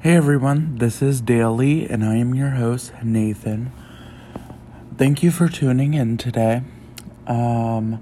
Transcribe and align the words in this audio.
Hey 0.00 0.14
everyone, 0.14 0.78
this 0.78 1.02
is 1.02 1.20
Daily, 1.20 1.84
and 1.90 2.04
I 2.04 2.18
am 2.18 2.32
your 2.32 2.50
host, 2.50 2.92
Nathan. 3.02 3.72
Thank 4.96 5.24
you 5.24 5.32
for 5.32 5.48
tuning 5.48 5.92
in 5.94 6.16
today. 6.16 6.62
Um, 7.26 8.00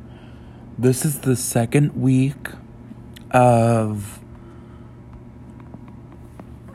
this 0.77 1.07
is 1.07 1.21
the 1.21 1.35
second 1.37 1.99
week 1.99 2.49
of, 3.31 4.21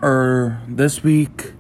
or 0.02 0.60
this 0.68 1.04
week 1.04 1.54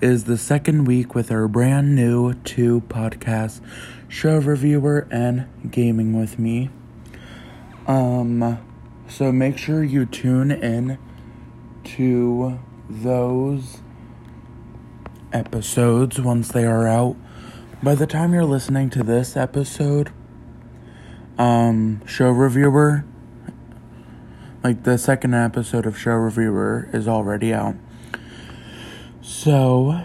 is 0.00 0.24
the 0.24 0.38
second 0.38 0.86
week 0.86 1.14
with 1.14 1.30
our 1.30 1.46
brand 1.46 1.94
new 1.94 2.32
two 2.32 2.80
podcasts, 2.88 3.60
Show 4.08 4.38
Reviewer 4.38 5.06
and 5.10 5.46
Gaming 5.70 6.18
with 6.18 6.38
Me. 6.38 6.70
Um, 7.86 8.66
so 9.08 9.30
make 9.30 9.58
sure 9.58 9.84
you 9.84 10.06
tune 10.06 10.50
in 10.50 10.96
to 11.84 12.58
those 12.88 13.78
episodes 15.32 16.20
once 16.20 16.48
they 16.48 16.64
are 16.64 16.86
out. 16.86 17.16
By 17.82 17.94
the 17.94 18.06
time 18.06 18.32
you're 18.32 18.44
listening 18.44 18.90
to 18.90 19.02
this 19.02 19.36
episode, 19.36 20.10
um, 21.38 22.04
Show 22.06 22.30
Reviewer, 22.30 23.04
like 24.64 24.82
the 24.82 24.98
second 24.98 25.34
episode 25.34 25.86
of 25.86 25.98
Show 25.98 26.12
Reviewer 26.12 26.88
is 26.92 27.06
already 27.06 27.52
out. 27.52 27.76
So, 29.20 30.00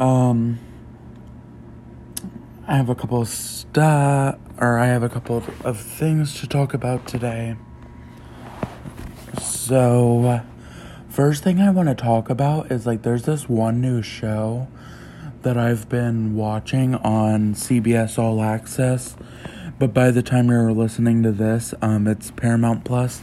um, 0.00 0.58
I 2.66 2.76
have 2.76 2.90
a 2.90 2.94
couple 2.94 3.22
of 3.22 3.28
stuff, 3.28 4.36
or 4.58 4.78
I 4.78 4.86
have 4.86 5.02
a 5.02 5.08
couple 5.08 5.38
of, 5.38 5.64
of 5.64 5.80
things 5.80 6.38
to 6.40 6.46
talk 6.46 6.74
about 6.74 7.06
today. 7.06 7.56
So, 9.40 10.42
first 11.18 11.42
thing 11.42 11.60
I 11.60 11.68
want 11.70 11.88
to 11.88 11.96
talk 11.96 12.30
about 12.30 12.70
is 12.70 12.86
like 12.86 13.02
there's 13.02 13.24
this 13.24 13.48
one 13.48 13.80
new 13.80 14.02
show 14.02 14.68
that 15.42 15.56
I've 15.56 15.88
been 15.88 16.36
watching 16.36 16.94
on 16.94 17.54
CBS 17.54 18.20
All 18.20 18.40
Access, 18.40 19.16
but 19.80 19.92
by 19.92 20.12
the 20.12 20.22
time 20.22 20.46
you're 20.46 20.70
listening 20.70 21.24
to 21.24 21.32
this, 21.32 21.74
um, 21.82 22.06
it's 22.06 22.30
Paramount 22.30 22.84
Plus. 22.84 23.20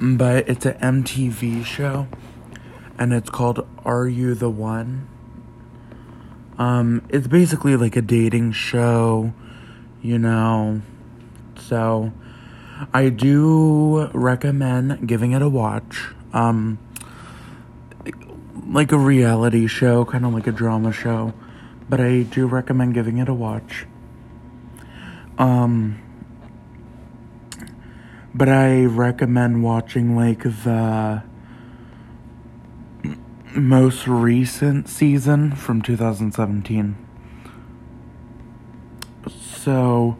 But 0.00 0.48
it's 0.48 0.64
an 0.64 0.78
MTV 1.04 1.62
show, 1.66 2.08
and 2.98 3.12
it's 3.12 3.28
called 3.28 3.68
Are 3.84 4.08
You 4.08 4.34
the 4.34 4.48
One? 4.48 5.06
Um, 6.56 7.06
it's 7.10 7.26
basically 7.26 7.76
like 7.76 7.96
a 7.96 8.02
dating 8.02 8.52
show, 8.52 9.34
you 10.00 10.18
know. 10.18 10.80
So, 11.54 12.14
I 12.94 13.10
do 13.10 14.08
recommend 14.14 15.06
giving 15.06 15.32
it 15.32 15.42
a 15.42 15.50
watch. 15.50 16.14
Um, 16.32 16.78
like 18.66 18.92
a 18.92 18.98
reality 18.98 19.66
show, 19.66 20.04
kind 20.04 20.26
of 20.26 20.34
like 20.34 20.46
a 20.46 20.52
drama 20.52 20.92
show, 20.92 21.32
but 21.88 22.00
I 22.00 22.22
do 22.22 22.46
recommend 22.46 22.94
giving 22.94 23.18
it 23.18 23.28
a 23.28 23.34
watch. 23.34 23.86
Um, 25.38 26.02
but 28.34 28.48
I 28.48 28.84
recommend 28.84 29.62
watching 29.62 30.16
like 30.16 30.42
the 30.42 31.22
most 33.54 34.06
recent 34.06 34.88
season 34.88 35.52
from 35.52 35.82
2017. 35.82 36.96
So, 39.28 40.16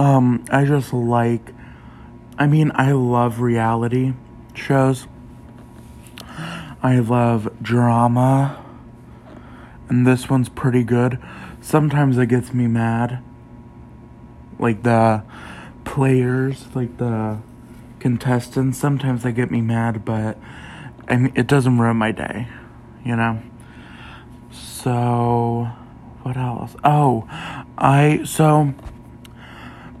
um, 0.00 0.42
I 0.50 0.64
just 0.64 0.94
like, 0.94 1.52
I 2.38 2.46
mean, 2.46 2.72
I 2.74 2.92
love 2.92 3.40
reality 3.40 4.14
shows. 4.54 5.06
I 6.82 7.00
love 7.00 7.50
drama. 7.60 8.64
And 9.90 10.06
this 10.06 10.30
one's 10.30 10.48
pretty 10.48 10.84
good. 10.84 11.18
Sometimes 11.60 12.16
it 12.16 12.28
gets 12.28 12.54
me 12.54 12.66
mad. 12.66 13.22
Like 14.58 14.84
the 14.84 15.22
players, 15.84 16.64
like 16.74 16.96
the 16.96 17.38
contestants, 17.98 18.78
sometimes 18.78 19.22
they 19.22 19.32
get 19.32 19.50
me 19.50 19.60
mad, 19.60 20.06
but 20.06 20.38
I 21.08 21.16
mean, 21.16 21.32
it 21.36 21.46
doesn't 21.46 21.78
ruin 21.78 21.98
my 21.98 22.12
day, 22.12 22.48
you 23.04 23.16
know? 23.16 23.42
So, 24.50 25.68
what 26.22 26.38
else? 26.38 26.74
Oh, 26.84 27.28
I, 27.76 28.22
so, 28.24 28.72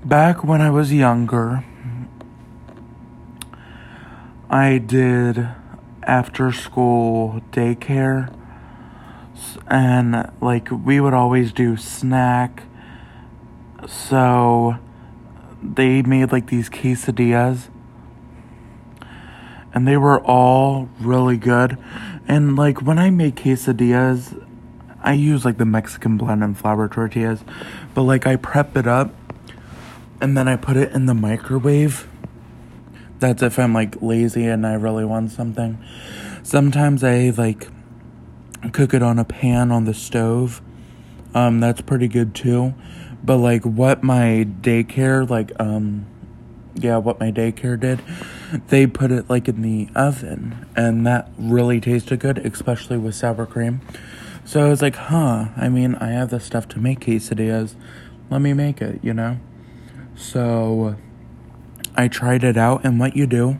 back 0.04 0.42
when 0.42 0.60
I 0.60 0.70
was 0.70 0.92
younger, 0.92 1.64
I 4.48 4.78
did 4.78 5.48
after 6.02 6.52
school 6.52 7.42
daycare 7.52 8.34
and 9.66 10.30
like 10.40 10.68
we 10.70 11.00
would 11.00 11.14
always 11.14 11.52
do 11.52 11.76
snack. 11.76 12.64
So 13.86 14.76
they 15.62 16.02
made 16.02 16.32
like 16.32 16.48
these 16.48 16.68
quesadillas 16.68 17.68
and 19.72 19.86
they 19.86 19.96
were 19.96 20.20
all 20.20 20.88
really 21.00 21.36
good. 21.36 21.78
And 22.26 22.56
like 22.56 22.82
when 22.82 22.98
i 22.98 23.10
make 23.10 23.34
quesadillas 23.36 24.46
i 25.02 25.12
use 25.12 25.44
like 25.44 25.58
the 25.58 25.64
mexican 25.64 26.16
blend 26.16 26.44
and 26.44 26.56
flour 26.56 26.86
tortillas 26.86 27.42
but 27.94 28.02
like 28.02 28.26
i 28.26 28.36
prep 28.36 28.76
it 28.76 28.86
up 28.86 29.12
and 30.20 30.36
then 30.36 30.48
i 30.48 30.56
put 30.56 30.76
it 30.76 30.92
in 30.92 31.06
the 31.06 31.14
microwave 31.14 32.08
that's 33.18 33.42
if 33.42 33.58
i'm 33.58 33.74
like 33.74 34.00
lazy 34.00 34.46
and 34.46 34.66
i 34.66 34.74
really 34.74 35.04
want 35.04 35.30
something 35.30 35.78
sometimes 36.42 37.04
i 37.04 37.30
like 37.36 37.68
cook 38.68 38.92
it 38.92 39.02
on 39.02 39.18
a 39.18 39.24
pan 39.24 39.72
on 39.72 39.84
the 39.84 39.94
stove. 39.94 40.60
Um, 41.34 41.60
that's 41.60 41.80
pretty 41.80 42.08
good 42.08 42.34
too. 42.34 42.74
But 43.22 43.38
like 43.38 43.64
what 43.64 44.02
my 44.02 44.46
daycare, 44.60 45.28
like 45.28 45.52
um, 45.58 46.06
yeah, 46.74 46.98
what 46.98 47.18
my 47.20 47.30
daycare 47.30 47.78
did, 47.78 48.02
they 48.68 48.86
put 48.86 49.10
it 49.10 49.30
like 49.30 49.48
in 49.48 49.62
the 49.62 49.88
oven, 49.94 50.66
and 50.76 51.06
that 51.06 51.30
really 51.38 51.80
tasted 51.80 52.20
good, 52.20 52.38
especially 52.38 52.98
with 52.98 53.14
sour 53.14 53.46
cream. 53.46 53.80
So 54.44 54.64
I 54.64 54.68
was 54.68 54.82
like, 54.82 54.96
huh. 54.96 55.48
I 55.56 55.68
mean, 55.68 55.94
I 55.96 56.08
have 56.10 56.30
the 56.30 56.40
stuff 56.40 56.66
to 56.68 56.78
make 56.78 57.00
quesadillas. 57.00 57.74
Let 58.30 58.40
me 58.40 58.52
make 58.52 58.80
it, 58.80 59.00
you 59.02 59.14
know. 59.14 59.38
So 60.14 60.96
I 61.96 62.08
tried 62.08 62.44
it 62.44 62.56
out, 62.56 62.84
and 62.84 63.00
what 63.00 63.16
you 63.16 63.26
do, 63.26 63.58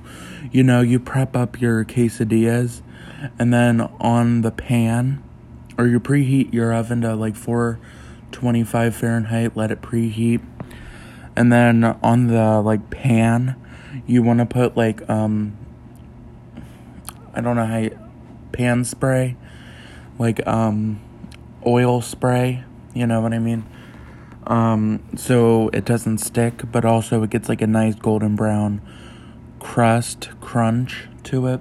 you 0.52 0.62
know, 0.62 0.80
you 0.80 0.98
prep 0.98 1.36
up 1.36 1.60
your 1.60 1.84
quesadillas 1.84 2.82
and 3.38 3.52
then 3.52 3.80
on 4.00 4.40
the 4.42 4.50
pan 4.50 5.22
or 5.76 5.86
you 5.86 6.00
preheat 6.00 6.52
your 6.52 6.72
oven 6.72 7.02
to 7.02 7.14
like 7.14 7.36
425 7.36 8.94
Fahrenheit, 8.94 9.56
let 9.56 9.70
it 9.70 9.80
preheat. 9.80 10.42
And 11.36 11.52
then 11.52 11.84
on 11.84 12.26
the 12.26 12.60
like 12.60 12.90
pan, 12.90 13.56
you 14.06 14.22
want 14.22 14.40
to 14.40 14.46
put 14.46 14.76
like 14.76 15.08
um 15.08 15.56
I 17.32 17.40
don't 17.40 17.56
know 17.56 17.66
how 17.66 17.78
you, 17.78 17.98
pan 18.52 18.84
spray, 18.84 19.36
like 20.18 20.46
um 20.46 21.00
oil 21.66 22.00
spray, 22.00 22.64
you 22.94 23.06
know 23.06 23.20
what 23.20 23.32
I 23.32 23.38
mean? 23.38 23.64
Um 24.46 25.02
so 25.16 25.68
it 25.72 25.84
doesn't 25.84 26.18
stick, 26.18 26.62
but 26.72 26.84
also 26.84 27.22
it 27.22 27.30
gets 27.30 27.48
like 27.48 27.62
a 27.62 27.66
nice 27.66 27.94
golden 27.94 28.36
brown 28.36 28.80
crust 29.60 30.30
crunch 30.40 31.06
to 31.24 31.46
it. 31.46 31.60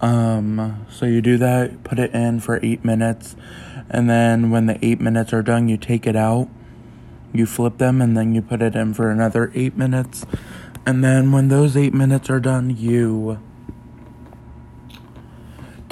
Um, 0.00 0.84
so 0.90 1.06
you 1.06 1.22
do 1.22 1.38
that, 1.38 1.84
put 1.84 2.00
it 2.00 2.12
in 2.12 2.40
for 2.40 2.58
eight 2.60 2.84
minutes, 2.84 3.36
and 3.88 4.10
then 4.10 4.50
when 4.50 4.66
the 4.66 4.84
eight 4.84 5.00
minutes 5.00 5.32
are 5.32 5.42
done, 5.42 5.68
you 5.68 5.76
take 5.76 6.08
it 6.08 6.16
out, 6.16 6.48
you 7.32 7.46
flip 7.46 7.78
them, 7.78 8.02
and 8.02 8.16
then 8.16 8.34
you 8.34 8.42
put 8.42 8.62
it 8.62 8.74
in 8.74 8.94
for 8.94 9.10
another 9.10 9.52
eight 9.54 9.76
minutes. 9.76 10.26
And 10.84 11.04
then 11.04 11.30
when 11.30 11.46
those 11.46 11.76
eight 11.76 11.94
minutes 11.94 12.28
are 12.28 12.40
done, 12.40 12.76
you 12.76 13.38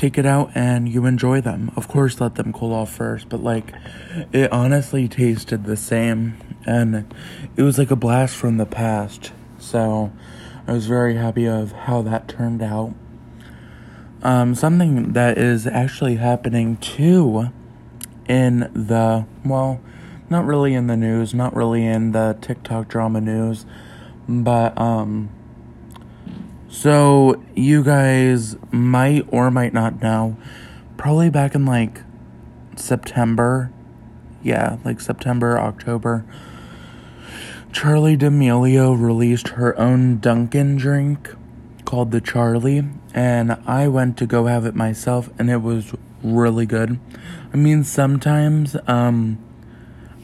take 0.00 0.16
it 0.16 0.24
out 0.24 0.50
and 0.54 0.88
you 0.88 1.04
enjoy 1.04 1.42
them. 1.42 1.70
Of 1.76 1.86
course, 1.86 2.22
let 2.22 2.36
them 2.36 2.54
cool 2.54 2.72
off 2.72 2.90
first, 2.90 3.28
but 3.28 3.42
like 3.42 3.74
it 4.32 4.50
honestly 4.50 5.08
tasted 5.08 5.64
the 5.64 5.76
same 5.76 6.38
and 6.64 7.12
it 7.54 7.62
was 7.62 7.76
like 7.76 7.90
a 7.90 7.96
blast 7.96 8.34
from 8.34 8.56
the 8.56 8.64
past. 8.64 9.32
So 9.58 10.10
I 10.66 10.72
was 10.72 10.86
very 10.86 11.16
happy 11.16 11.46
of 11.46 11.72
how 11.72 12.00
that 12.02 12.28
turned 12.28 12.62
out. 12.62 12.94
Um, 14.22 14.54
something 14.54 15.12
that 15.12 15.36
is 15.36 15.66
actually 15.66 16.16
happening 16.16 16.78
too 16.78 17.50
in 18.26 18.70
the, 18.72 19.26
well, 19.44 19.82
not 20.30 20.46
really 20.46 20.72
in 20.72 20.86
the 20.86 20.96
news, 20.96 21.34
not 21.34 21.54
really 21.54 21.84
in 21.84 22.12
the 22.12 22.38
TikTok 22.40 22.88
drama 22.88 23.20
news, 23.20 23.66
but, 24.26 24.78
um, 24.80 25.28
so 26.70 27.42
you 27.54 27.82
guys 27.82 28.56
might 28.70 29.26
or 29.28 29.50
might 29.50 29.74
not 29.74 30.00
know, 30.00 30.36
probably 30.96 31.28
back 31.28 31.54
in 31.54 31.66
like 31.66 32.00
September, 32.76 33.70
yeah, 34.42 34.78
like 34.84 35.00
September, 35.00 35.58
October, 35.58 36.24
Charlie 37.72 38.16
D'Amelio 38.16 38.94
released 38.94 39.48
her 39.48 39.78
own 39.78 40.18
Dunkin' 40.18 40.76
drink 40.76 41.34
called 41.84 42.12
the 42.12 42.20
Charlie, 42.20 42.84
and 43.12 43.52
I 43.66 43.88
went 43.88 44.16
to 44.18 44.26
go 44.26 44.46
have 44.46 44.64
it 44.64 44.74
myself, 44.74 45.28
and 45.38 45.50
it 45.50 45.62
was 45.62 45.92
really 46.22 46.66
good. 46.66 46.98
I 47.52 47.56
mean, 47.56 47.84
sometimes, 47.84 48.76
um, 48.86 49.38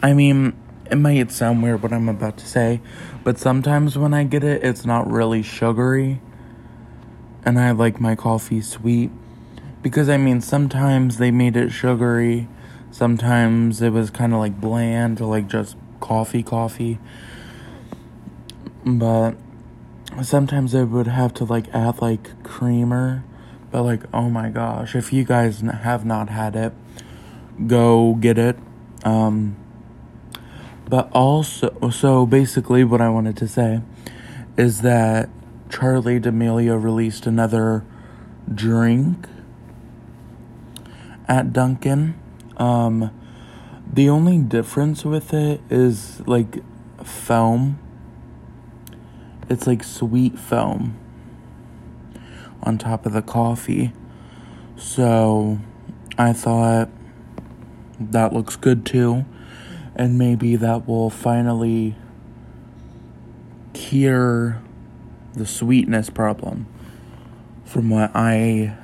I 0.01 0.13
mean, 0.13 0.55
it 0.91 0.97
might 0.97 1.33
sound 1.33 1.63
weird 1.63 1.83
what 1.83 1.93
I'm 1.93 2.09
about 2.09 2.37
to 2.39 2.47
say, 2.47 2.81
but 3.25 3.39
sometimes 3.39 3.99
when 3.99 4.15
I 4.15 4.25
get 4.25 4.45
it, 4.45 4.63
it's 4.63 4.87
not 4.87 5.11
really 5.11 5.43
sugary, 5.43 6.21
and 7.47 7.61
I 7.61 7.71
like 7.71 8.01
my 8.01 8.17
coffee 8.17 8.61
sweet. 8.61 9.11
Because, 9.81 10.09
I 10.09 10.17
mean, 10.17 10.41
sometimes 10.41 11.19
they 11.19 11.31
made 11.31 11.57
it 11.57 11.71
sugary, 11.71 12.49
sometimes 12.91 13.81
it 13.81 13.91
was 13.91 14.11
kind 14.11 14.35
of 14.35 14.41
like 14.41 14.61
bland, 14.61 15.21
like 15.21 15.47
just 15.47 15.77
coffee, 16.01 16.43
coffee. 16.43 16.99
But 18.85 19.37
sometimes 20.23 20.75
I 20.75 20.83
would 20.83 21.07
have 21.07 21.33
to 21.35 21.45
like 21.45 21.69
add 21.73 22.03
like 22.03 22.43
creamer. 22.43 23.23
But 23.71 23.83
like, 23.83 24.03
oh 24.13 24.29
my 24.29 24.49
gosh, 24.49 24.97
if 24.97 25.13
you 25.13 25.23
guys 25.23 25.61
have 25.61 26.05
not 26.05 26.31
had 26.31 26.57
it, 26.57 26.73
go 27.67 28.15
get 28.15 28.39
it. 28.39 28.59
Um, 29.05 29.57
but 30.89 31.11
also, 31.13 31.91
so 31.91 32.27
basically, 32.27 32.83
what 32.83 33.01
I 33.01 33.09
wanted 33.09 33.37
to 33.39 33.49
say 33.49 33.83
is 34.57 34.81
that 34.81 35.29
Charlie 35.71 36.21
D'Amelio 36.21 36.83
released 36.83 37.27
another 37.27 37.85
drink 38.53 39.29
at 41.29 41.53
Dunkin'. 41.53 42.15
Um, 42.57 43.11
the 43.93 44.09
only 44.09 44.39
difference 44.39 45.05
with 45.05 45.33
it 45.35 45.61
is 45.71 46.21
like 46.27 46.63
foam 47.05 47.79
it's 49.49 49.67
like 49.67 49.85
sweet 49.85 50.39
foam 50.39 50.97
on 52.63 52.79
top 52.79 53.07
of 53.07 53.13
the 53.13 53.23
coffee. 53.23 53.93
So 54.77 55.61
I 56.19 56.33
thought 56.33 56.89
that 58.01 58.33
looks 58.33 58.57
good 58.57 58.85
too. 58.85 59.25
And 59.95 60.19
maybe 60.19 60.57
that 60.57 60.87
will 60.87 61.11
finally 61.11 61.95
cure 63.73 64.61
the 65.37 65.47
sweetness 65.47 66.11
problem 66.11 66.67
from 67.65 67.91
what 67.91 68.11
I 68.15 68.77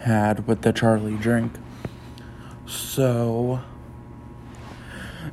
had 0.00 0.46
with 0.46 0.62
the 0.62 0.72
Charlie 0.72 1.16
drink. 1.16 1.52
So 2.66 3.60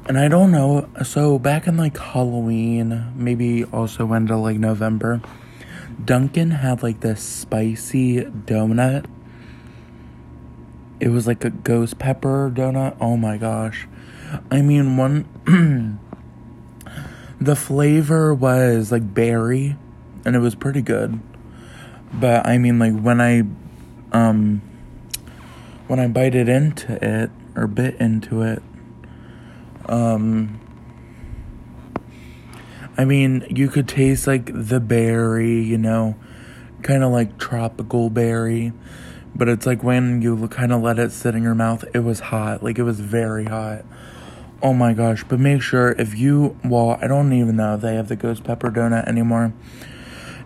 and 0.07 0.19
I 0.19 0.27
don't 0.27 0.51
know. 0.51 0.87
So 1.03 1.39
back 1.39 1.67
in 1.67 1.77
like 1.77 1.97
Halloween, 1.97 3.11
maybe 3.15 3.63
also 3.63 4.11
into 4.13 4.37
like 4.37 4.57
November, 4.57 5.21
Dunkin' 6.03 6.51
had 6.51 6.83
like 6.83 6.99
this 6.99 7.21
spicy 7.21 8.21
donut. 8.21 9.05
It 10.99 11.09
was 11.09 11.25
like 11.27 11.43
a 11.43 11.49
ghost 11.49 11.97
pepper 11.97 12.51
donut. 12.53 12.95
Oh 13.01 13.17
my 13.17 13.37
gosh. 13.37 13.87
I 14.51 14.61
mean, 14.61 14.97
one. 14.97 15.27
the 17.41 17.55
flavor 17.55 18.33
was 18.33 18.91
like 18.91 19.13
berry, 19.13 19.75
and 20.25 20.35
it 20.35 20.39
was 20.39 20.55
pretty 20.55 20.81
good. 20.81 21.19
But 22.13 22.47
I 22.47 22.57
mean, 22.57 22.79
like 22.79 22.97
when 22.99 23.21
I, 23.21 23.43
um, 24.11 24.61
when 25.87 25.99
I 25.99 26.07
bited 26.07 26.49
into 26.49 26.93
it 27.01 27.29
or 27.55 27.67
bit 27.67 27.95
into 27.99 28.41
it, 28.41 28.61
um, 29.87 30.59
I 32.97 33.05
mean, 33.05 33.45
you 33.49 33.69
could 33.69 33.87
taste 33.87 34.25
like 34.25 34.51
the 34.53 34.79
berry, 34.79 35.61
you 35.61 35.77
know, 35.77 36.15
kind 36.81 37.03
of 37.03 37.11
like 37.11 37.37
tropical 37.37 38.09
berry, 38.09 38.71
but 39.35 39.49
it's 39.49 39.65
like 39.65 39.83
when 39.83 40.21
you 40.21 40.47
kind 40.47 40.71
of 40.71 40.81
let 40.81 40.97
it 40.97 41.11
sit 41.11 41.35
in 41.35 41.43
your 41.43 41.55
mouth, 41.55 41.83
it 41.93 41.99
was 41.99 42.19
hot. 42.21 42.63
Like 42.63 42.79
it 42.79 42.83
was 42.83 42.99
very 42.99 43.45
hot. 43.45 43.83
Oh 44.61 44.73
my 44.73 44.93
gosh. 44.93 45.25
But 45.25 45.39
make 45.39 45.61
sure 45.61 45.91
if 45.91 46.17
you, 46.17 46.57
well, 46.63 46.97
I 47.01 47.07
don't 47.07 47.33
even 47.33 47.57
know 47.57 47.75
if 47.75 47.81
they 47.81 47.95
have 47.95 48.07
the 48.07 48.15
ghost 48.15 48.43
pepper 48.45 48.71
donut 48.71 49.07
anymore. 49.07 49.53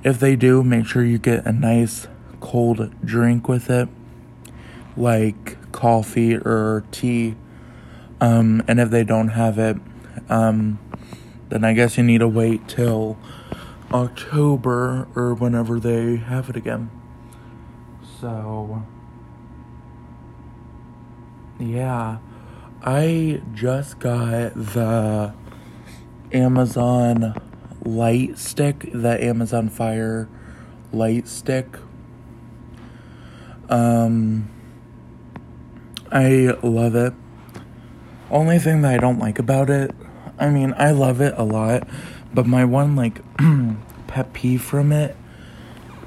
If 0.04 0.20
they 0.20 0.36
do, 0.36 0.64
make 0.64 0.86
sure 0.86 1.04
you 1.04 1.18
get 1.18 1.46
a 1.46 1.52
nice 1.52 2.08
cold 2.40 2.94
drink 3.06 3.48
with 3.48 3.70
it, 3.70 3.90
like 4.96 5.72
coffee 5.72 6.36
or 6.36 6.84
tea 6.92 7.36
um, 8.22 8.64
and 8.68 8.80
if 8.80 8.90
they 8.90 9.04
don't 9.04 9.30
have 9.30 9.58
it, 9.58 9.78
um, 10.30 10.80
then 11.50 11.64
I 11.64 11.74
guess 11.74 11.98
you 11.98 12.04
need 12.04 12.20
to 12.20 12.28
wait 12.28 12.68
till 12.68 13.18
October 13.94 15.08
or 15.16 15.34
whenever 15.34 15.80
they 15.80 16.18
have 16.18 16.50
it 16.50 16.56
again. 16.56 16.92
So, 18.20 18.84
yeah, 21.60 22.18
I 22.84 23.42
just 23.54 24.00
got 24.00 24.54
the 24.54 25.34
Amazon 26.34 27.34
light 27.84 28.38
stick, 28.38 28.90
the 28.94 29.24
Amazon 29.24 29.70
Fire 29.70 30.30
light 30.92 31.28
stick. 31.28 31.68
Um, 33.70 34.50
I 36.12 36.56
love 36.64 36.96
it. 36.96 37.14
Only 38.32 38.60
thing 38.60 38.82
that 38.82 38.94
I 38.94 38.98
don't 38.98 39.20
like 39.20 39.40
about 39.40 39.70
it, 39.70 39.92
I 40.40 40.50
mean, 40.50 40.74
I 40.78 40.92
love 40.92 41.20
it 41.20 41.34
a 41.38 41.44
lot, 41.44 41.88
but 42.34 42.46
my 42.46 42.64
one 42.64 42.96
like 42.96 43.22
pet 44.08 44.34
peeve 44.34 44.62
from 44.62 44.92
it, 44.92 45.18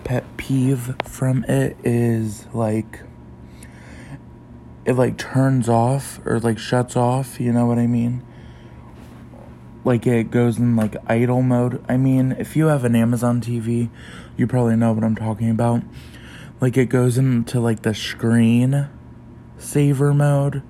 pet 0.04 0.24
peeve 0.36 0.94
from 1.04 1.44
it 1.44 1.76
is 1.84 2.46
like 2.52 3.00
it 4.84 4.94
like 4.94 5.16
turns 5.16 5.68
off 5.68 6.18
or 6.24 6.40
like 6.40 6.58
shuts 6.58 6.96
off, 6.96 7.38
you 7.40 7.52
know 7.52 7.66
what 7.66 7.78
I 7.78 7.86
mean? 7.86 8.24
Like 9.84 10.06
it 10.06 10.30
goes 10.30 10.58
in 10.58 10.76
like 10.76 10.96
idle 11.06 11.42
mode. 11.42 11.84
I 11.88 11.96
mean, 11.96 12.32
if 12.32 12.56
you 12.56 12.66
have 12.66 12.84
an 12.84 12.94
Amazon 12.94 13.40
TV, 13.40 13.90
you 14.36 14.46
probably 14.46 14.76
know 14.76 14.92
what 14.92 15.04
I'm 15.04 15.16
talking 15.16 15.50
about. 15.50 15.82
Like 16.60 16.76
it 16.76 16.86
goes 16.86 17.18
into 17.18 17.58
like 17.58 17.82
the 17.82 17.94
screen 17.94 18.88
saver 19.58 20.12
mode 20.14 20.62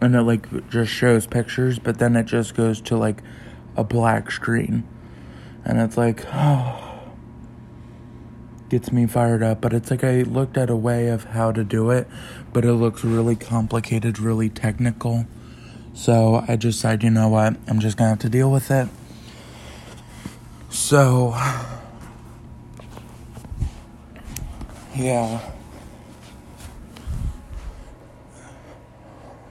and 0.00 0.14
it 0.14 0.22
like 0.22 0.68
just 0.68 0.92
shows 0.92 1.26
pictures, 1.26 1.78
but 1.78 1.98
then 1.98 2.16
it 2.16 2.26
just 2.26 2.54
goes 2.54 2.80
to 2.82 2.96
like 2.96 3.22
a 3.76 3.84
black 3.84 4.30
screen. 4.30 4.86
And 5.64 5.80
it's 5.80 5.96
like, 5.96 6.24
oh, 6.32 7.00
gets 8.68 8.92
me 8.92 9.06
fired 9.06 9.42
up. 9.42 9.60
But 9.60 9.72
it's 9.72 9.90
like 9.90 10.04
I 10.04 10.22
looked 10.22 10.56
at 10.56 10.70
a 10.70 10.76
way 10.76 11.08
of 11.08 11.24
how 11.24 11.52
to 11.52 11.64
do 11.64 11.90
it, 11.90 12.06
but 12.52 12.64
it 12.64 12.74
looks 12.74 13.04
really 13.04 13.36
complicated, 13.36 14.18
really 14.18 14.48
technical. 14.50 15.26
So 15.96 16.44
I 16.46 16.56
just 16.56 16.78
said, 16.78 17.02
you 17.02 17.08
know 17.10 17.28
what, 17.28 17.56
I'm 17.66 17.80
just 17.80 17.96
gonna 17.96 18.10
have 18.10 18.18
to 18.20 18.28
deal 18.28 18.52
with 18.52 18.70
it. 18.70 18.86
So, 20.68 21.30
yeah. 24.94 25.40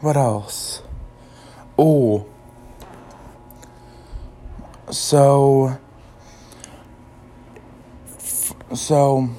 What 0.02 0.16
else? 0.16 0.84
Oh. 1.80 2.28
So. 4.92 5.80
So. 8.74 9.30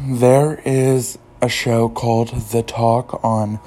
There 0.00 0.62
is 0.64 1.18
a 1.42 1.48
show 1.48 1.88
called 1.88 2.28
The 2.28 2.62
Talk 2.62 3.24
on 3.24 3.58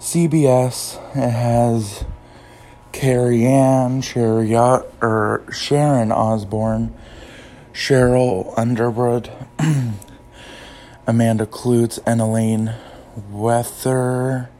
CBS. 0.00 0.96
Has 1.14 2.04
Carrie 2.92 3.44
Ann, 3.46 4.00
Sherry, 4.00 4.54
or 4.56 5.44
Sharon 5.52 6.10
Osbourne, 6.12 6.94
Sheryl 7.72 8.52
Underwood, 8.56 9.30
Amanda 11.06 11.46
Kloots, 11.46 11.98
and 12.06 12.20
Elaine 12.20 12.74
Weather 13.30 14.50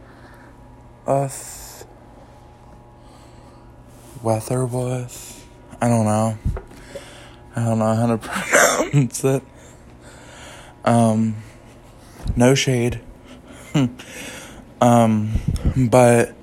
us 1.08 1.84
Weatherworth. 4.22 5.46
I 5.80 5.88
don't 5.88 6.04
know. 6.04 6.38
I 7.56 7.64
don't 7.64 7.78
know 7.78 7.94
how 7.94 8.06
to 8.06 8.18
pronounce 8.92 9.24
it. 9.24 9.42
Um, 10.84 11.36
no 12.36 12.54
shade. 12.54 13.00
um, 14.80 15.32
but 15.76 16.34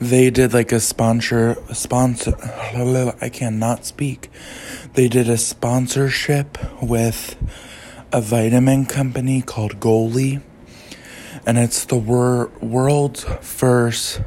they 0.00 0.30
did 0.30 0.52
like 0.52 0.72
a 0.72 0.80
sponsor 0.80 1.56
sponsor 1.72 2.34
I 3.20 3.30
cannot 3.32 3.84
speak. 3.84 4.30
They 4.94 5.08
did 5.08 5.28
a 5.28 5.38
sponsorship 5.38 6.58
with 6.82 7.36
a 8.12 8.20
vitamin 8.20 8.86
company 8.86 9.42
called 9.42 9.80
Goli 9.80 10.42
and 11.46 11.58
it's 11.58 11.84
the 11.84 11.96
wor- 11.96 12.50
world's 12.60 13.24
first 13.40 14.20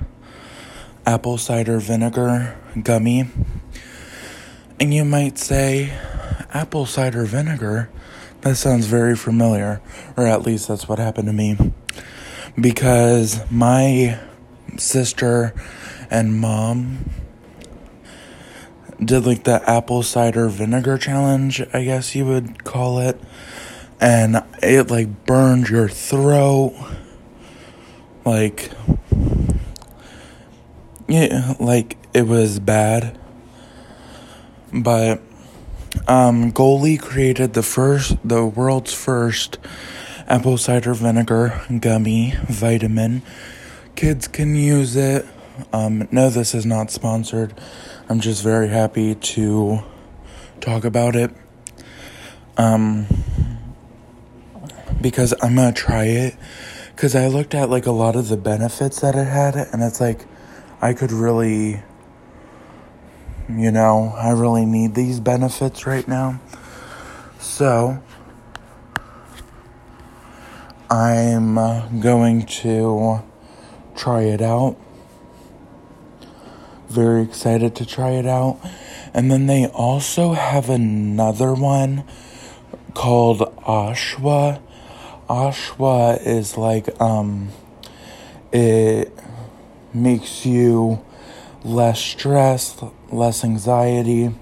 apple 1.05 1.37
cider 1.37 1.79
vinegar 1.79 2.57
gummy. 2.83 3.29
And 4.79 4.93
you 4.93 5.03
might 5.05 5.37
say, 5.39 5.91
apple 6.53 6.85
cider 6.85 7.25
vinegar? 7.25 7.89
That 8.41 8.55
sounds 8.55 8.85
very 8.85 9.15
familiar, 9.15 9.81
or 10.15 10.27
at 10.27 10.43
least 10.43 10.67
that's 10.67 10.87
what 10.87 10.99
happened 10.99 11.27
to 11.27 11.33
me. 11.33 11.57
Because 12.59 13.39
my 13.51 14.19
sister 14.77 15.53
and 16.09 16.39
mom 16.39 17.09
did 19.03 19.25
like 19.25 19.43
the 19.43 19.61
apple 19.69 20.03
cider 20.03 20.49
vinegar 20.49 20.97
challenge, 20.97 21.61
I 21.73 21.83
guess 21.83 22.15
you 22.15 22.25
would 22.25 22.63
call 22.63 22.99
it. 22.99 23.19
And 23.99 24.43
it 24.61 24.89
like 24.89 25.25
burned 25.25 25.69
your 25.69 25.89
throat. 25.89 26.73
Like, 28.25 28.71
yeah, 31.07 31.53
like 31.59 31.97
it 32.13 32.23
was 32.23 32.59
bad. 32.59 33.17
But 34.73 35.21
um, 36.07 36.51
Goli 36.51 36.99
created 36.99 37.53
the 37.53 37.63
first, 37.63 38.17
the 38.23 38.45
world's 38.45 38.93
first 38.93 39.57
apple 40.27 40.57
cider 40.57 40.93
vinegar 40.93 41.61
gummy 41.79 42.33
vitamin. 42.49 43.21
Kids 43.95 44.27
can 44.27 44.55
use 44.55 44.95
it. 44.95 45.25
Um, 45.71 46.07
no, 46.11 46.29
this 46.29 46.53
is 46.53 46.65
not 46.65 46.91
sponsored. 46.91 47.53
I'm 48.09 48.19
just 48.19 48.43
very 48.43 48.67
happy 48.67 49.15
to 49.15 49.79
talk 50.59 50.83
about 50.83 51.15
it. 51.15 51.31
Um, 52.57 53.07
because 55.01 55.33
I'm 55.41 55.55
gonna 55.55 55.71
try 55.71 56.05
it. 56.05 56.35
Because 56.95 57.15
I 57.15 57.27
looked 57.27 57.55
at 57.55 57.69
like 57.69 57.85
a 57.85 57.91
lot 57.91 58.15
of 58.15 58.27
the 58.27 58.37
benefits 58.37 58.99
that 59.01 59.15
it 59.15 59.27
had, 59.27 59.55
and 59.55 59.81
it's 59.83 60.01
like 60.01 60.25
I 60.81 60.93
could 60.93 61.11
really, 61.11 61.81
you 63.49 63.71
know, 63.71 64.13
I 64.15 64.31
really 64.31 64.65
need 64.65 64.95
these 64.95 65.19
benefits 65.19 65.85
right 65.85 66.07
now. 66.07 66.41
So, 67.39 68.01
I'm 70.89 71.57
uh, 71.57 71.89
going 71.89 72.45
to 72.45 73.21
try 73.93 74.21
it 74.21 74.41
out. 74.41 74.77
Very 76.87 77.23
excited 77.23 77.75
to 77.75 77.85
try 77.85 78.11
it 78.11 78.25
out. 78.25 78.59
And 79.13 79.29
then 79.29 79.47
they 79.47 79.65
also 79.67 80.31
have 80.31 80.69
another 80.69 81.53
one 81.53 82.05
called 82.93 83.39
Ashwa. 83.65 84.61
Ashwa 85.29 86.25
is 86.25 86.57
like 86.57 86.99
um 87.01 87.49
it 88.53 89.11
makes 89.93 90.45
you 90.45 91.03
less 91.65 91.99
stressed, 91.99 92.81
less 93.11 93.43
anxiety, 93.43 94.33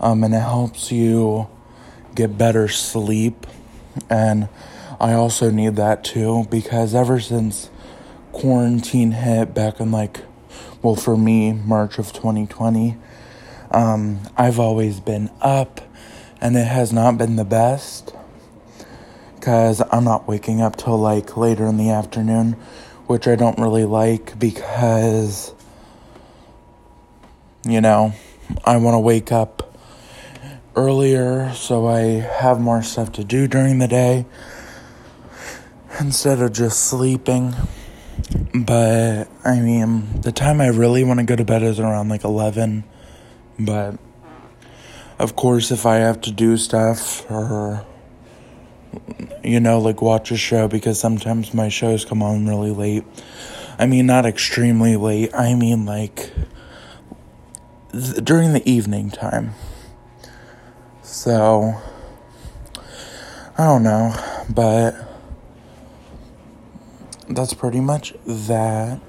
um, 0.00 0.22
and 0.22 0.34
it 0.34 0.40
helps 0.40 0.92
you 0.92 1.48
get 2.14 2.36
better 2.36 2.68
sleep. 2.68 3.46
And 4.10 4.50
I 5.00 5.12
also 5.12 5.50
need 5.50 5.76
that 5.76 6.04
too 6.04 6.46
because 6.50 6.94
ever 6.94 7.20
since 7.20 7.70
quarantine 8.32 9.12
hit 9.12 9.54
back 9.54 9.80
in 9.80 9.90
like, 9.90 10.20
well, 10.82 10.94
for 10.94 11.16
me, 11.16 11.52
March 11.52 11.98
of 11.98 12.12
2020, 12.12 12.96
um, 13.70 14.20
I've 14.36 14.58
always 14.58 15.00
been 15.00 15.30
up 15.40 15.80
and 16.40 16.56
it 16.56 16.66
has 16.66 16.92
not 16.92 17.18
been 17.18 17.36
the 17.36 17.44
best 17.44 18.14
because 19.34 19.82
I'm 19.92 20.04
not 20.04 20.26
waking 20.26 20.60
up 20.60 20.76
till 20.76 20.98
like 20.98 21.36
later 21.36 21.66
in 21.66 21.76
the 21.76 21.90
afternoon, 21.90 22.54
which 23.06 23.28
I 23.28 23.36
don't 23.36 23.58
really 23.58 23.84
like 23.84 24.38
because, 24.38 25.52
you 27.64 27.80
know, 27.80 28.12
I 28.64 28.76
want 28.78 28.94
to 28.94 29.00
wake 29.00 29.30
up 29.30 29.76
earlier 30.74 31.52
so 31.54 31.86
I 31.86 32.00
have 32.00 32.60
more 32.60 32.82
stuff 32.82 33.12
to 33.12 33.24
do 33.24 33.46
during 33.46 33.78
the 33.78 33.88
day 33.88 34.26
instead 36.00 36.40
of 36.40 36.52
just 36.52 36.80
sleeping. 36.80 37.54
But 38.54 39.28
I 39.44 39.60
mean, 39.60 40.20
the 40.22 40.32
time 40.32 40.60
I 40.60 40.68
really 40.68 41.04
want 41.04 41.20
to 41.20 41.26
go 41.26 41.36
to 41.36 41.44
bed 41.44 41.62
is 41.62 41.78
around 41.78 42.08
like 42.08 42.24
11. 42.24 42.84
But 43.58 43.98
of 45.18 45.36
course, 45.36 45.70
if 45.70 45.86
I 45.86 45.96
have 45.96 46.20
to 46.22 46.30
do 46.30 46.56
stuff 46.56 47.28
or, 47.30 47.84
you 49.42 49.60
know, 49.60 49.78
like 49.78 50.02
watch 50.02 50.30
a 50.30 50.36
show, 50.36 50.68
because 50.68 50.98
sometimes 50.98 51.54
my 51.54 51.68
shows 51.68 52.04
come 52.04 52.22
on 52.22 52.46
really 52.46 52.70
late. 52.70 53.04
I 53.78 53.86
mean, 53.86 54.06
not 54.06 54.24
extremely 54.24 54.96
late, 54.96 55.34
I 55.34 55.54
mean, 55.54 55.84
like 55.84 56.32
th- 57.92 58.24
during 58.24 58.52
the 58.52 58.68
evening 58.68 59.10
time. 59.10 59.52
So, 61.02 61.74
I 63.58 63.64
don't 63.64 63.82
know, 63.82 64.14
but 64.50 65.05
that's 67.28 67.54
pretty 67.54 67.80
much 67.80 68.14
that. 68.26 69.00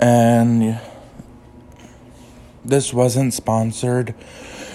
And 0.00 0.80
this 2.64 2.92
wasn't 2.92 3.34
sponsored 3.34 4.14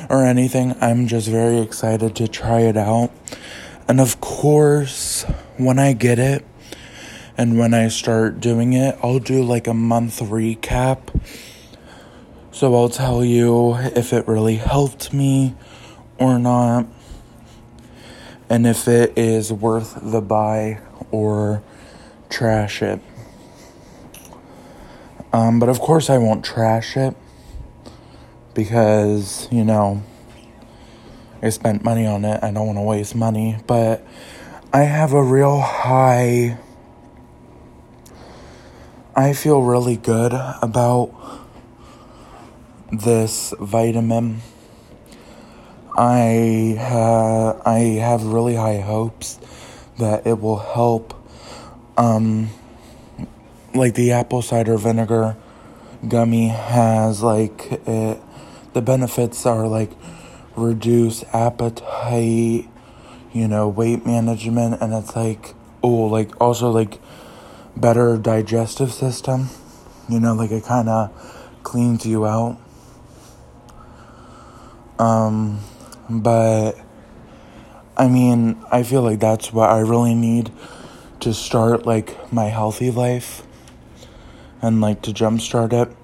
or 0.09 0.23
anything. 0.23 0.75
I'm 0.79 1.07
just 1.07 1.27
very 1.27 1.59
excited 1.59 2.15
to 2.15 2.27
try 2.27 2.61
it 2.61 2.77
out. 2.77 3.11
And 3.87 3.99
of 3.99 4.21
course, 4.21 5.23
when 5.57 5.79
I 5.79 5.93
get 5.93 6.19
it 6.19 6.45
and 7.37 7.57
when 7.57 7.73
I 7.73 7.89
start 7.89 8.39
doing 8.39 8.73
it, 8.73 8.97
I'll 9.03 9.19
do 9.19 9.43
like 9.43 9.67
a 9.67 9.73
month 9.73 10.19
recap. 10.19 11.21
So 12.51 12.73
I'll 12.75 12.89
tell 12.89 13.23
you 13.23 13.75
if 13.75 14.13
it 14.13 14.27
really 14.27 14.55
helped 14.55 15.13
me 15.13 15.55
or 16.17 16.39
not 16.39 16.87
and 18.49 18.65
if 18.65 18.87
it 18.87 19.17
is 19.17 19.51
worth 19.51 19.97
the 20.01 20.21
buy 20.21 20.79
or 21.11 21.63
trash 22.29 22.81
it. 22.81 22.99
Um, 25.33 25.59
but 25.59 25.69
of 25.69 25.79
course, 25.79 26.09
I 26.09 26.17
won't 26.17 26.43
trash 26.43 26.95
it 26.95 27.15
because, 28.53 29.47
you 29.51 29.63
know, 29.63 30.01
I 31.41 31.49
spent 31.49 31.83
money 31.83 32.05
on 32.05 32.25
it. 32.25 32.43
I 32.43 32.51
don't 32.51 32.65
want 32.65 32.77
to 32.77 32.83
waste 32.83 33.13
money. 33.13 33.57
But 33.67 34.05
I 34.73 34.83
have 34.83 35.13
a 35.13 35.21
real 35.21 35.59
high. 35.59 36.57
I 39.15 39.33
feel 39.33 39.61
really 39.61 39.97
good 39.97 40.33
about 40.33 41.11
this 42.91 43.53
vitamin. 43.59 44.41
I 45.97 46.77
ha- 46.79 47.59
I 47.65 47.79
have 47.99 48.23
really 48.23 48.55
high 48.55 48.81
hopes 48.81 49.39
that 49.97 50.27
it 50.27 50.39
will 50.39 50.59
help. 50.59 51.15
Um, 51.97 52.49
like 53.73 53.95
the 53.95 54.11
apple 54.11 54.43
cider 54.43 54.77
vinegar 54.77 55.35
gummy 56.07 56.49
has 56.49 57.23
like 57.23 57.71
it, 57.87 58.21
the 58.73 58.81
benefits 58.81 59.45
are 59.47 59.67
like 59.67 59.89
reduce 60.55 61.23
appetite, 61.33 62.69
you 63.33 63.47
know, 63.47 63.67
weight 63.67 64.05
management, 64.05 64.79
and 64.79 64.93
it's 64.93 65.15
like 65.15 65.55
oh, 65.81 66.05
like 66.05 66.39
also 66.39 66.69
like 66.69 66.99
better 67.75 68.17
digestive 68.17 68.91
system. 68.91 69.49
You 70.07 70.19
know, 70.19 70.35
like 70.35 70.51
it 70.51 70.63
kind 70.63 70.89
of 70.89 71.59
cleans 71.63 72.05
you 72.05 72.27
out. 72.27 72.59
Um, 74.99 75.59
but 76.09 76.73
I 77.95 78.07
mean, 78.07 78.63
I 78.71 78.83
feel 78.83 79.01
like 79.01 79.19
that's 79.19 79.51
what 79.51 79.69
I 79.69 79.79
really 79.79 80.15
need 80.15 80.51
to 81.21 81.33
start 81.33 81.85
like 81.85 82.31
my 82.31 82.45
healthy 82.45 82.91
life 82.91 83.41
and 84.61 84.81
like 84.81 85.01
to 85.03 85.11
jumpstart 85.11 85.73
it. 85.73 85.95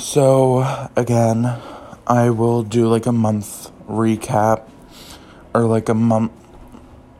So, 0.00 0.88
again, 0.96 1.60
I 2.06 2.30
will 2.30 2.62
do 2.62 2.88
like 2.88 3.06
a 3.06 3.12
month 3.12 3.70
recap 3.88 4.68
or 5.54 5.64
like 5.64 5.88
a 5.88 5.94
month, 5.94 6.32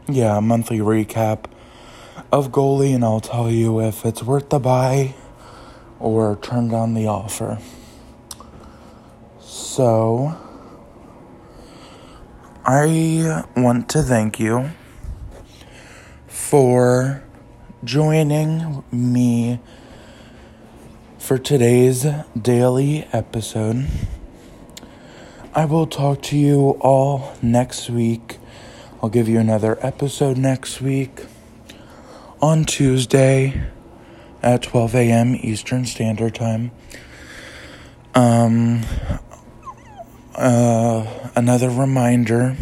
yeah, 0.09 0.38
a 0.38 0.40
monthly 0.40 0.78
recap 0.78 1.45
of 2.33 2.50
Goli, 2.50 2.95
and 2.95 3.04
I'll 3.04 3.21
tell 3.21 3.50
you 3.50 3.80
if 3.80 4.04
it's 4.04 4.23
worth 4.23 4.50
the 4.50 4.59
buy 4.59 5.14
or 5.99 6.37
turn 6.37 6.69
down 6.69 6.95
the 6.95 7.07
offer. 7.07 7.59
So, 9.40 10.37
I 12.64 13.45
want 13.57 13.88
to 13.90 14.02
thank 14.02 14.38
you 14.38 14.71
for 16.26 17.23
joining 17.83 18.85
me 18.93 19.61
for 21.19 21.38
today's 21.38 22.07
daily 22.40 23.09
episode. 23.12 23.87
I 25.55 25.64
will 25.64 25.87
talk 25.87 26.21
to 26.23 26.37
you 26.37 26.76
all 26.81 27.35
next 27.40 27.88
week. 27.88 28.38
I'll 29.02 29.09
give 29.09 29.26
you 29.29 29.38
another 29.40 29.79
episode 29.85 30.37
next 30.37 30.83
week 30.83 31.25
on 32.43 32.64
Tuesday. 32.64 33.71
at 34.43 34.62
12 34.62 34.95
a.m. 34.95 35.35
Eastern 35.35 35.85
Standard 35.85 36.35
Time. 36.35 36.71
Um, 38.14 38.83
uh, 40.40 41.30
another 41.37 41.70
reminder 41.70 42.56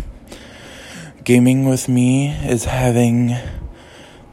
Gaming 1.25 1.69
with 1.69 1.89
Me 1.89 2.31
is 2.31 2.65
having 2.65 3.37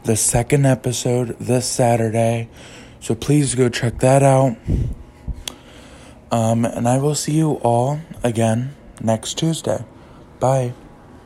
the 0.04 0.16
second 0.16 0.66
episode 0.66 1.38
this 1.40 1.70
Saturday, 1.70 2.48
so 3.02 3.14
please 3.14 3.54
go 3.54 3.68
check 3.68 4.00
that 4.00 4.24
out. 4.24 4.56
Um, 6.32 6.64
and 6.64 6.88
I 6.88 6.98
will 6.98 7.16
see 7.16 7.34
you 7.34 7.56
all 7.64 8.00
again 8.24 8.76
next 9.02 9.38
Tuesday. 9.38 9.84
Bye. 10.40 10.74